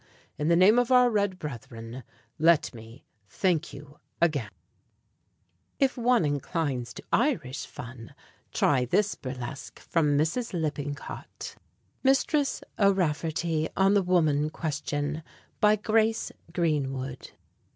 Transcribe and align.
"In 0.39 0.47
the 0.47 0.55
name 0.55 0.79
of 0.79 0.91
our 0.91 1.11
red 1.11 1.37
brethren, 1.37 2.03
let 2.39 2.73
me 2.73 3.03
again 3.03 3.03
thank 3.29 3.71
you." 3.71 3.99
If 5.77 5.95
one 5.95 6.25
inclines 6.25 6.91
to 6.95 7.03
Irish 7.13 7.67
fun, 7.67 8.15
try 8.51 8.85
this 8.85 9.13
burlesque 9.13 9.79
from 9.79 10.17
Mrs. 10.17 10.59
Lippincott. 10.59 11.55
MISTRESS 12.01 12.63
O'RAFFERTY 12.79 13.69
ON 13.77 13.93
THE 13.93 14.01
WOMAN 14.01 14.49
QUESTION. 14.49 15.21
BY 15.59 15.75
GRACE 15.75 16.31
GREENWOOD. 16.51 17.33